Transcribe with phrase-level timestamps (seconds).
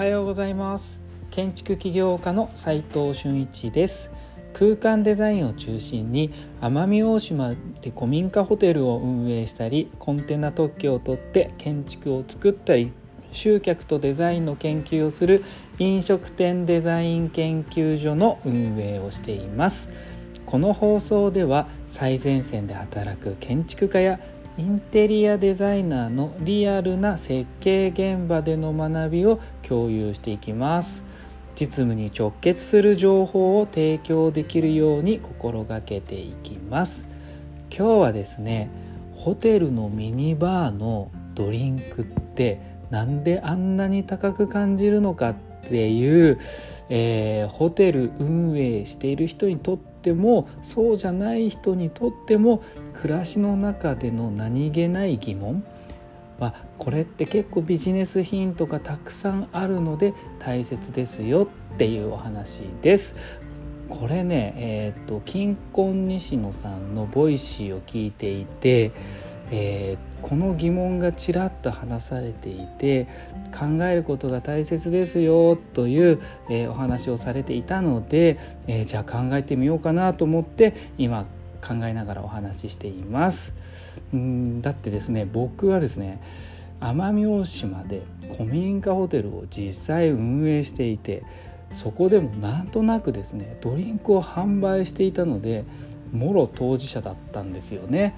[0.00, 1.02] はようございます。
[1.30, 4.10] 建築起業家の斉藤俊一です。
[4.54, 6.32] 空間デザインを中心に
[6.62, 7.50] 奄美大島
[7.82, 12.94] で古民家ホテルを運営したりコンテナ特許を取って建築を作ったり
[13.30, 15.44] 集客とデザインの研究をする
[15.78, 19.90] 飲食店デザイン研究所の運営をしています。
[20.46, 24.20] この放送では最前線で働く建築家や
[24.58, 31.04] インテリアデザイナーのリアルな設計現場での学びを共有していきます。
[31.54, 37.06] 実務に直結する情報を提供できるように心がけていきます。
[37.70, 38.70] 今日はですね
[39.14, 42.60] ホテルのミニバーのドリンクって
[42.90, 45.34] なんであんなに高く感じるのかっ
[45.68, 46.38] ていう、
[46.88, 52.62] えー、ホテル運営している人にとってもそうじゃない人にとっても
[52.94, 55.64] 暮らしの中での何気ない疑問
[56.40, 63.14] まあ、これって結構ビジネスヒントがたくさんあるので大切ですよっていうお話です。
[63.90, 68.92] これねえっ、とキンコン西野さんの Voicy を聞いていて、
[69.50, 73.06] えー、この疑問がちらっと話されていて
[73.52, 81.24] 考えることが大切ですよという、えー、お話をされていたので、えー、じゃあ考えてみようかなと思って今
[81.60, 83.54] 考えながらお話ししています
[84.12, 86.20] うんだってですね僕はですね
[86.80, 88.02] 奄美大島で
[88.36, 91.22] 古民家ホテルを実際運営していて
[91.72, 95.64] そこでもなんとなくですねドリンクを販売していたので
[96.12, 98.16] もろ当事者だったんですよね。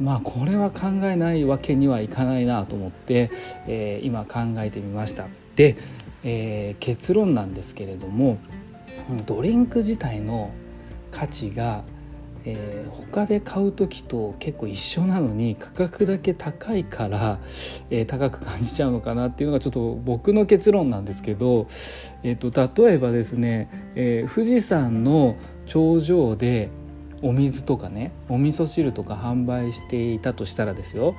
[0.00, 3.30] まあこれは考えないわけにはいかないなと思って、
[3.66, 5.26] えー、今考えてみました。
[5.56, 5.76] で、
[6.24, 8.38] えー、結論なんですけれども
[9.26, 10.52] ドリンク自体の
[11.10, 11.84] 価値が
[12.44, 17.38] えー、他で買う時と結構一緒なのに価格だけ高いから、
[17.90, 21.66] えー、高く感じちゃうのかなっていうのがちょっと僕の結論なんですけど、
[22.22, 25.36] えーと、例えばですね、えー、富士山の
[25.66, 26.70] 頂上で
[27.22, 31.14] お水とかねお味噌汁とか販売していたとしたらですよ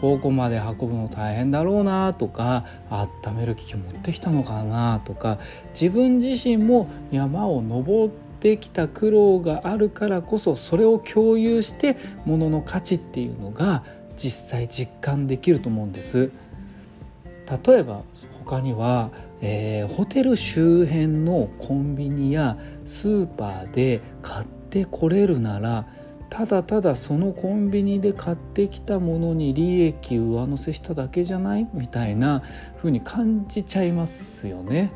[0.00, 5.38] ここまで運ぶの大変だろうなとか温める機器持ってきたのかなとか
[5.78, 13.82] 自分自身も山を登ってきた苦労があるからこそそれを共有して物の価値っていうのが
[14.16, 16.30] 実際実感できると思うんです。
[17.66, 18.02] 例えば
[18.44, 24.45] 他には、えー、ホテル周辺のコンビニやスーパーで買っ
[24.76, 25.86] てこれるなら
[26.28, 32.42] ただただそのコンビニで買ってきたものに利益上乗せしただけじゃないみたいな
[32.76, 34.92] 風に感じちゃいますよね。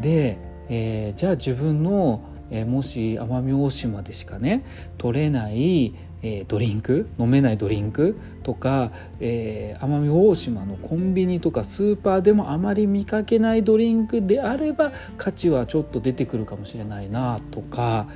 [0.00, 0.38] で、
[0.68, 2.22] えー、じゃあ自分の
[2.52, 4.64] えー、もし奄美大島でしかね
[4.98, 18.06] 取れない、えー、ドリンク飲めないドリンクとか、えー、奄美大島のコンビニとかスーパーでもあまり見かけないドリンクであれば価値はちょっと出てくるかもしれないなとか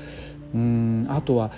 [0.56, 1.52] うんあとは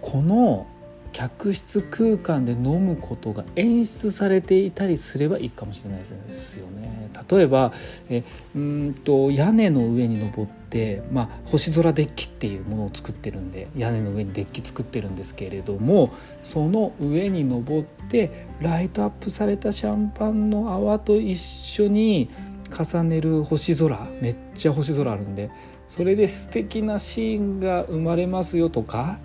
[0.00, 0.66] この
[1.12, 7.10] 客室空間で飲むことが演出されていたりすればいいかもしれないですよね。
[7.30, 7.72] 例えば
[8.08, 16.12] えうんと屋根の上に登って、まあ、星空デッキっていうものを作ってるんで屋根の上にデッキ作ってるんですけれども
[16.42, 22.28] その上に登ってライトアップされたシャンパンの泡と一緒に
[22.76, 25.50] 重ねる星空めっちゃ星空あるんで
[25.88, 29.18] それで素敵なシーンが生まれますよとか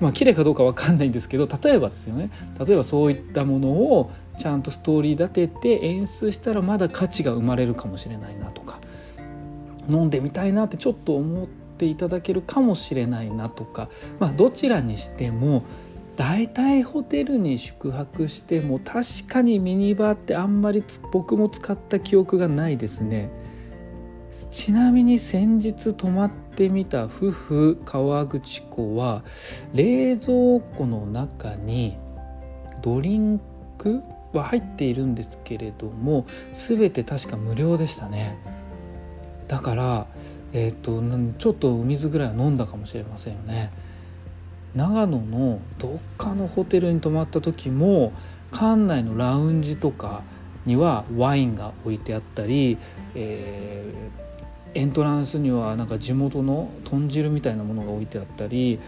[0.00, 8.78] まあ綺麗かどうか分かんないんですけど例えばですよね例えばそういったものをちゃんとストーリー立てて演出したらまだ価値が生まれるかもしれないなとか
[9.88, 15.64] 飲んでみたいなってちょっと思っていただけるかもしれないなとかまあどちらにしても
[16.16, 23.30] 大体ホテルに宿泊しても確かにミニバーってあんまり僕も使った記憶がないですね。
[24.50, 29.24] ちなみに先日泊まってみた夫婦川口湖は
[29.74, 31.98] 冷蔵庫の中に
[32.82, 33.40] ドリン
[33.76, 34.02] ク
[34.32, 38.38] は入っているんですけれども全て確か無料でしたね。
[39.48, 40.06] だから
[40.52, 41.02] えっ、ー、と
[41.38, 43.72] ちょっとお水ぐらいは飲んだかもしれませんよね。
[44.74, 48.12] 長野のどっかのホテルに泊まった時も
[48.52, 50.22] 館内のラウンジとか
[50.66, 52.78] にはワインが置いてあったり、
[53.14, 58.78] えー、エントランスにはなんか地元の豚汁みたいなものが置いてあったり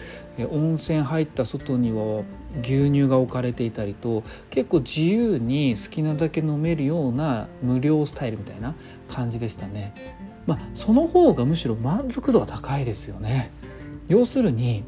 [0.51, 2.23] 温泉入った外には
[2.63, 8.75] 牛乳が置かれていたりと結構自由に好きなだけ飲めるような無料スタイルみたいな
[9.09, 9.95] 感じでしたね。
[10.47, 13.53] まあ、その方がむしろ満足度は高いですよね。
[14.09, 14.85] 要するに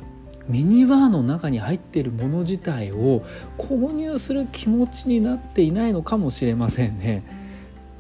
[0.49, 3.25] ミニバーの中に入っているもの自体を
[3.59, 7.23] 購入する気持ちになっていないのかもしれませんね。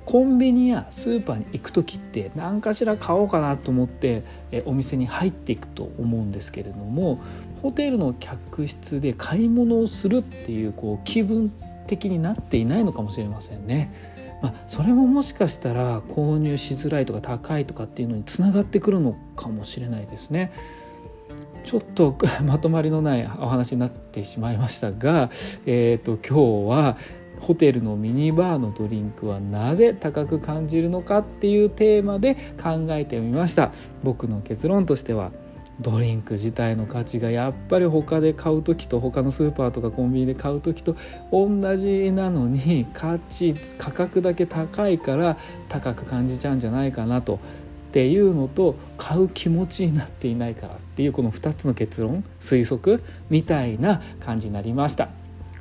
[0.04, 4.22] コンビニやスーパーに行く時って何かしら買おうかなと思って
[4.66, 7.20] お店に入っていくと思うんですけれども
[7.62, 11.50] ホテルの客室で買い物をするっていうこう気分
[11.86, 13.92] 的になっていないのかもしれませんね。
[14.42, 20.52] まあ、それももしかしたら購入しづらいとか高いとかっていうのにつながってくるのかもしれないですね。
[21.64, 25.30] ちょっと まとまりのないお話になってしまいましたが、
[25.66, 26.96] えーと、今日は
[27.40, 33.72] ホテルのミニバーのドリンクはなぜ高く感じるのかっていうテーマで考えてみました。
[34.02, 35.32] 僕の結論としては
[35.80, 40.96] ドリンク自体の価値がやっぱり他で買う時と他のスーパーとかコンビニで買う時と
[41.32, 45.36] 同じなのに価値価格だけ高いから
[45.68, 47.40] 高く感じちゃうんじゃないかなと
[47.94, 55.10] っていうのと買う気持ちになっていないからっていうこの2つの結論推測みたいな感じになりました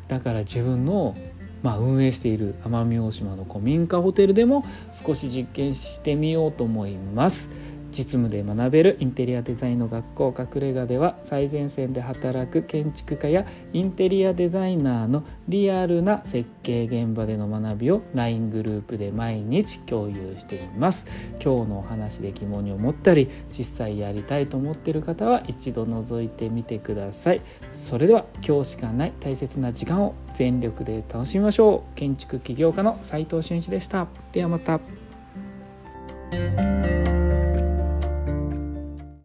[0.08, 1.16] だから自分の
[1.62, 7.50] まあ、運営している奄美大島の古民家ホテルでも少し実験してみようと思います。
[7.94, 21.06] 実務で学べるインテリアデザインの学校隠れ家では最前線で働く建築家やインテリアデザイナーのリアルな設計現場での学びを LINE グループで毎日共有しています
[21.44, 27.42] 今日のお話で疑問に思ったり実際やりたいと思っている方は一度覗いてみてください。
[27.72, 31.96] それでは今日しかない大切な時間を全力で楽しみましょう。
[31.96, 35.03] 建築起業家の斉藤俊一でしたではまた。